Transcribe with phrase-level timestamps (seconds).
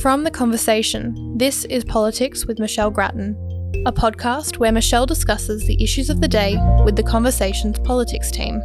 [0.00, 3.36] From The Conversation, this is Politics with Michelle Grattan,
[3.84, 8.62] a podcast where Michelle discusses the issues of the day with The Conversation's politics team.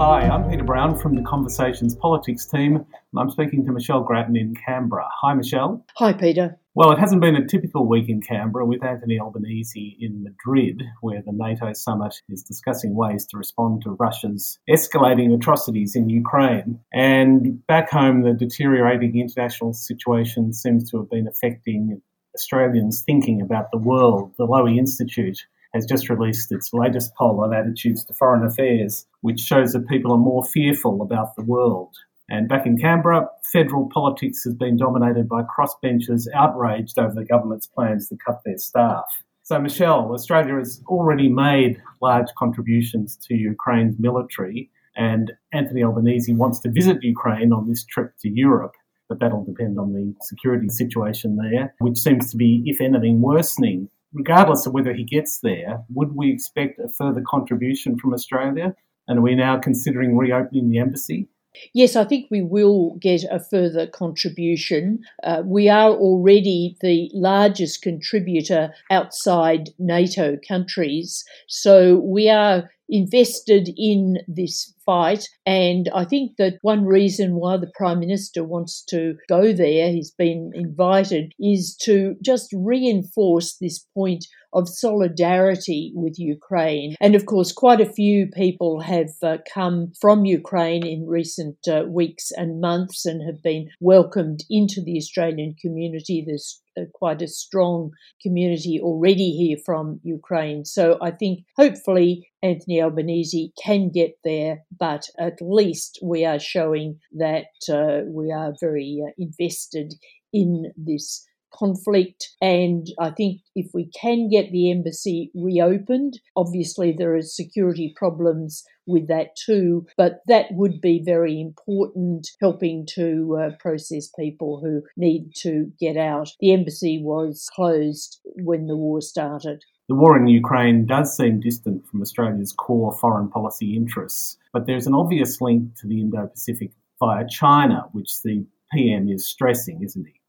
[0.00, 2.86] Hi, I'm Peter Browne from The Conversations politics team, and
[3.18, 5.06] I'm speaking to Michelle Grattan in Canberra.
[5.20, 5.84] Hi, Michelle.
[5.98, 6.58] Hi, Peter.
[6.74, 11.20] Well, it hasn't been a typical week in Canberra with Anthony Albanese in Madrid, where
[11.20, 16.80] the NATO summit is discussing ways to respond to Russia's escalating atrocities in Ukraine.
[16.94, 22.00] And back home, the deteriorating international situation seems to have been affecting
[22.34, 24.32] Australians thinking about the world.
[24.38, 25.40] The Lowy Institute
[25.74, 30.12] has just released its latest poll on attitudes to foreign affairs, which shows that people
[30.12, 31.94] are more fearful about the world.
[32.28, 37.66] And back in Canberra, federal politics has been dominated by crossbenchers outraged over the government's
[37.66, 39.04] plans to cut their staff.
[39.42, 46.60] So, Michelle, Australia has already made large contributions to Ukraine's military, and Anthony Albanese wants
[46.60, 48.74] to visit Ukraine on this trip to Europe.
[49.08, 53.88] But that'll depend on the security situation there, which seems to be, if anything, worsening.
[54.12, 58.74] Regardless of whether he gets there, would we expect a further contribution from Australia?
[59.06, 61.28] And are we now considering reopening the embassy?
[61.74, 65.00] Yes, I think we will get a further contribution.
[65.22, 74.18] Uh, we are already the largest contributor outside NATO countries, so we are invested in
[74.28, 75.28] this fight.
[75.46, 80.10] And I think that one reason why the Prime Minister wants to go there, he's
[80.10, 86.94] been invited, is to just reinforce this point of solidarity with Ukraine.
[87.00, 91.84] And of course, quite a few people have uh, come from Ukraine in recent uh,
[91.88, 96.24] weeks and months and have been welcomed into the Australian community.
[96.26, 97.90] There's uh, quite a strong
[98.22, 100.64] community already here from Ukraine.
[100.64, 106.98] So I think hopefully Anthony Albanese can get there, but at least we are showing
[107.18, 109.94] that uh, we are very uh, invested
[110.32, 112.28] in this conflict.
[112.40, 118.64] And I think if we can get the embassy reopened, obviously there are security problems
[118.86, 124.82] with that too, but that would be very important, helping to uh, process people who
[124.96, 126.30] need to get out.
[126.40, 129.64] The embassy was closed when the war started.
[129.88, 134.86] The war in Ukraine does seem distant from Australia's core foreign policy interests, but there's
[134.86, 140.06] an obvious link to the Indo Pacific via China, which the PM is stressing, isn't
[140.06, 140.19] he?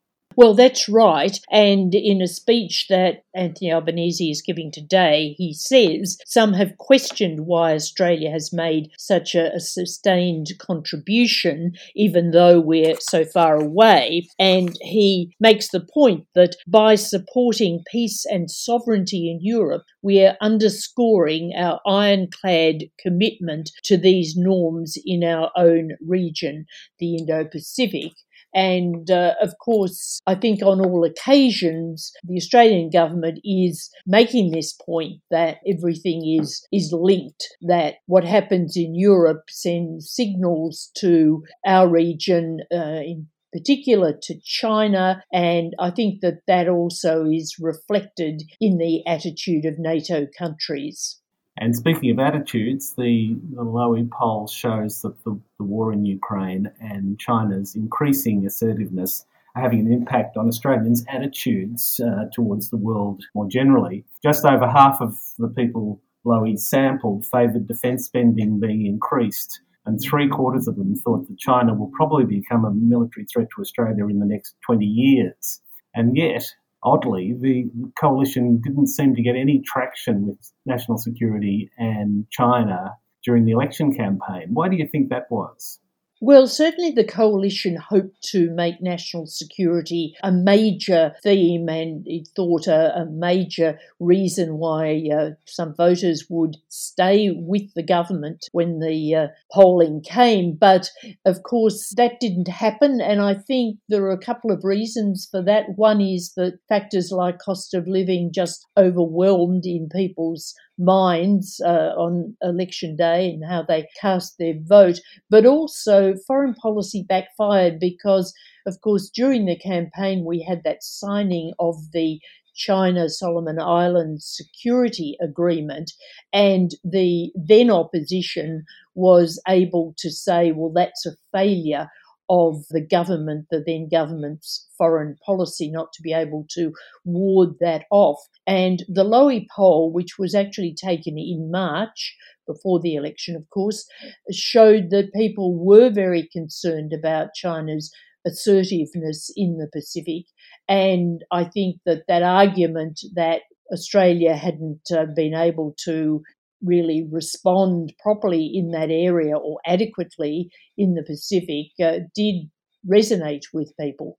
[0.41, 1.39] Well, that's right.
[1.51, 7.45] And in a speech that Anthony Albanese is giving today, he says some have questioned
[7.45, 14.27] why Australia has made such a, a, sustained contribution, even though we're so far away.
[14.39, 20.37] And he makes the point that by supporting peace and sovereignty in Europe, we are
[20.41, 26.65] underscoring our ironclad commitment to these norms in our own region,
[26.97, 28.13] the Indo Pacific.
[28.53, 34.73] And uh, of course, I think on all occasions, the Australian government is making this
[34.73, 41.89] point that everything is, is linked, that what happens in Europe sends signals to our
[41.89, 48.77] region uh, in particular to China, and I think that that also is reflected in
[48.77, 51.20] the attitude of NATO countries.
[51.61, 56.71] And speaking of attitudes, the, the Lowy poll shows that the, the war in Ukraine
[56.81, 63.21] and China's increasing assertiveness are having an impact on Australians' attitudes uh, towards the world
[63.35, 64.03] more generally.
[64.23, 70.27] Just over half of the people Lowy sampled favoured defence spending being increased, and three
[70.27, 74.17] quarters of them thought that China will probably become a military threat to Australia in
[74.17, 75.61] the next 20 years.
[75.93, 76.43] And yet,
[76.83, 77.69] oddly, the
[77.99, 83.95] coalition didn't seem to get any traction with national security and China during the election
[83.95, 84.49] campaign.
[84.53, 85.79] Why do you think that was?
[86.23, 92.67] Well, certainly the coalition hoped to make national security a major theme and it thought
[92.67, 99.15] a, a major reason why uh, some voters would stay with the government when the
[99.15, 100.53] uh, polling came.
[100.53, 100.91] But
[101.25, 103.01] of course, that didn't happen.
[103.01, 105.75] And I think there are a couple of reasons for that.
[105.75, 112.35] One is that factors like cost of living just overwhelmed in people's minds uh, on
[112.41, 114.99] election day and how they cast their vote,
[115.29, 118.33] but also foreign policy backfired because,
[118.65, 122.19] of course, during the campaign we had that signing of the
[122.53, 125.93] China Solomon Islands security agreement,
[126.33, 131.87] and the then opposition was able to say, well, that's a failure
[132.31, 136.71] of the government, the then government's foreign policy, not to be able to
[137.03, 138.19] ward that off.
[138.47, 142.15] And the Lowy poll, which was actually taken in March,
[142.47, 143.85] before the election, of course,
[144.31, 147.93] showed that people were very concerned about China's
[148.25, 150.23] assertiveness in the Pacific.
[150.69, 153.41] And I think that that argument that
[153.73, 156.21] Australia hadn't uh, been able to
[156.63, 162.49] really respond properly in that area or adequately in the Pacific uh, did
[162.87, 164.17] resonate with people.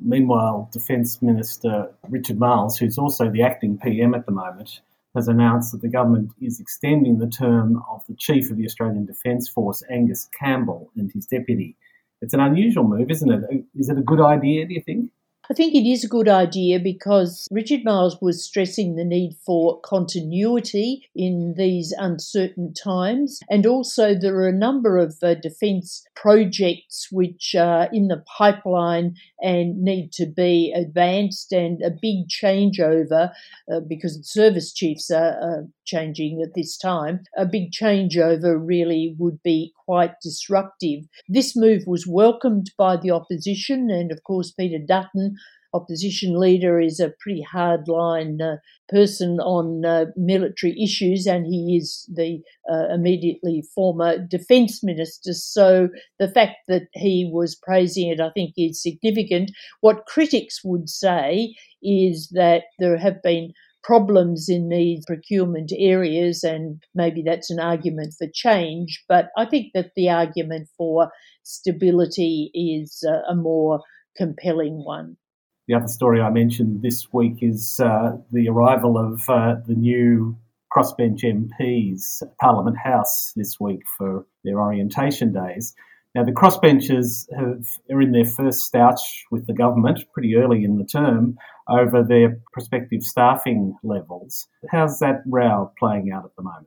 [0.00, 4.80] Meanwhile, Defence Minister Richard Marles, who's also the acting PM at the moment,
[5.14, 9.04] has announced that the government is extending the term of the Chief of the Australian
[9.04, 11.76] Defence Force, Angus Campbell, and his deputy.
[12.22, 13.64] It's an unusual move, isn't it?
[13.74, 15.10] Is it a good idea, do you think?
[15.50, 19.80] I think it is a good idea because Richard Marles was stressing the need for
[19.80, 23.40] continuity in these uncertain times.
[23.50, 29.16] And also, there are a number of uh, defence projects which are in the pipeline
[29.42, 33.32] and need to be advanced, and a big changeover
[33.70, 37.20] uh, because the service chiefs are, are changing at this time.
[37.36, 41.04] A big changeover really would be quite disruptive.
[41.28, 45.36] This move was welcomed by the opposition, and of course, Peter Dutton
[45.74, 48.56] opposition leader is a pretty hardline uh,
[48.88, 52.40] person on uh, military issues, and he is the
[52.70, 55.32] uh, immediately former defence minister.
[55.32, 55.88] So
[56.18, 59.50] the fact that he was praising it, I think, is significant.
[59.80, 63.52] What critics would say is that there have been
[63.82, 69.02] problems in these procurement areas, and maybe that's an argument for change.
[69.08, 71.10] But I think that the argument for
[71.42, 73.80] stability is a more
[74.16, 75.16] compelling one.
[75.68, 80.36] The other story I mentioned this week is uh, the arrival of uh, the new
[80.76, 85.74] crossbench MPs, Parliament House, this week for their orientation days.
[86.14, 90.76] Now, the crossbenchers have, are in their first stouch with the government pretty early in
[90.76, 91.36] the term
[91.68, 94.46] over their prospective staffing levels.
[94.70, 96.66] How's that row playing out at the moment?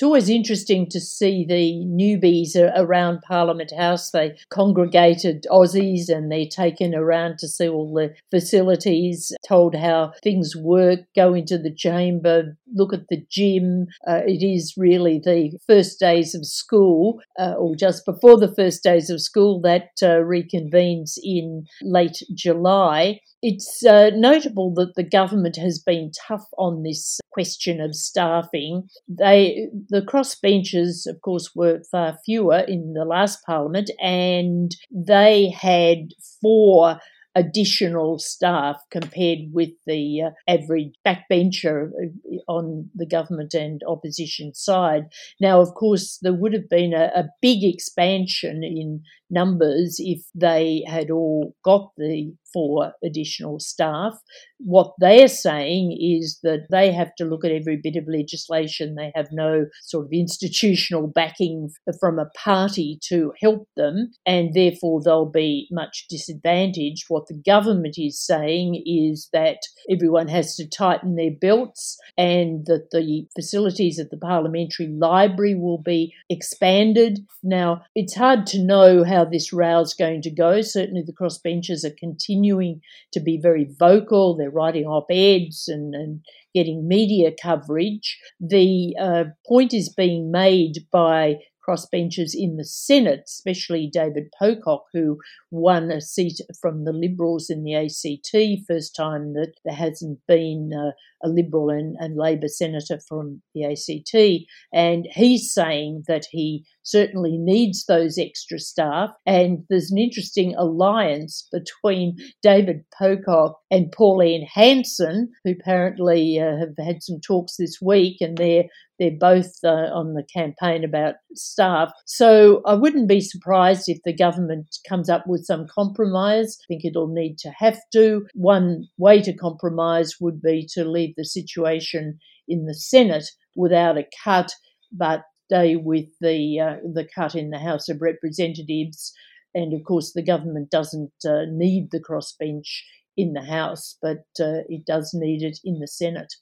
[0.00, 4.12] It's always interesting to see the newbies around Parliament House.
[4.12, 10.56] They congregated Aussies and they're taken around to see all the facilities, told how things
[10.56, 13.88] work, go into the chamber, look at the gym.
[14.08, 18.82] Uh, it is really the first days of school, uh, or just before the first
[18.82, 23.20] days of school, that uh, reconvenes in late July.
[23.42, 28.88] It's uh, notable that the government has been tough on this question of staffing.
[29.08, 36.10] They, the crossbenchers, of course, were far fewer in the last parliament, and they had
[36.42, 37.00] four
[37.34, 45.04] additional staff compared with the uh, average backbencher uh, on the government and opposition side.
[45.40, 50.82] Now, of course, there would have been a, a big expansion in numbers if they
[50.86, 54.14] had all got the four additional staff.
[54.58, 58.94] What they're saying is that they have to look at every bit of legislation.
[58.94, 65.02] They have no sort of institutional backing from a party to help them, and therefore
[65.02, 67.06] they'll be much disadvantaged.
[67.08, 69.58] What the government is saying is that
[69.90, 75.82] everyone has to tighten their belts and that the facilities at the parliamentary library will
[75.82, 77.20] be expanded.
[77.42, 80.60] Now, it's hard to know how this this is going to go.
[80.60, 81.96] Certainly, the crossbenchers are
[82.40, 82.80] continuing
[83.12, 84.36] to be very vocal.
[84.36, 86.20] They're writing op eds and, and
[86.54, 88.18] getting media coverage.
[88.40, 91.36] The uh, point is being made by
[91.70, 95.18] crossbenchers in the Senate, especially David Pocock, who
[95.50, 100.70] won a seat from the Liberals in the ACT, first time that there hasn't been
[100.74, 100.92] uh,
[101.22, 104.46] a Liberal and, and Labor senator from the ACT.
[104.72, 109.10] And he's saying that he certainly needs those extra staff.
[109.26, 116.74] And there's an interesting alliance between David Pocock and Pauline Hanson, who apparently uh, have
[116.84, 118.64] had some talks this week, and they're
[118.98, 121.92] they're both uh, on the campaign about staff.
[122.06, 126.58] So I wouldn't be surprised if the government comes up with some compromise.
[126.62, 128.26] I think it'll need to have to.
[128.34, 132.18] One way to compromise would be to leave the situation
[132.48, 134.52] in the Senate without a cut,
[134.92, 139.12] but stay with the uh, the cut in the House of Representatives.
[139.54, 142.82] And of course, the government doesn't uh, need the crossbench
[143.20, 146.32] in the House, but uh, it does need it in the Senate.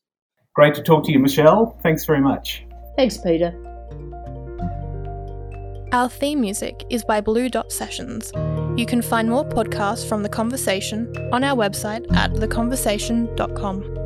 [0.54, 1.78] Great to talk to you, Michelle.
[1.82, 2.64] Thanks very much.
[2.97, 3.54] Thanks, Peter.
[5.92, 8.30] Our theme music is by Blue Dot Sessions.
[8.76, 13.98] You can find more podcasts from The Conversation on our website at theconversation.com.